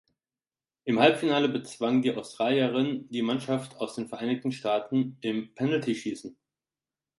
Im 0.83 0.99
Halbfinale 0.99 1.47
bezwangen 1.47 2.01
die 2.01 2.15
Australierinnen 2.15 3.07
die 3.11 3.21
Mannschaft 3.21 3.75
aus 3.77 3.93
den 3.93 4.07
Vereinigten 4.07 4.51
Staaten 4.51 5.19
im 5.21 5.53
Penaltyschießen. 5.53 6.35